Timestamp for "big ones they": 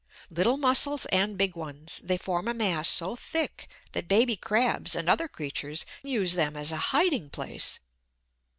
1.37-2.17